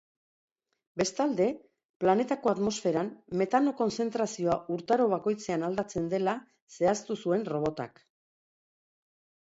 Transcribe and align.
Bestalde, 1.01 1.45
planetako 2.03 2.53
atmosferan 2.53 3.13
metano 3.43 3.75
kontzentrazioa 3.83 4.57
urtaro 4.79 5.09
bakoitzean 5.15 5.69
aldatzen 5.71 6.11
dela 6.19 6.37
zehaztu 6.81 7.23
zuen 7.25 7.51
robotak. 7.55 8.07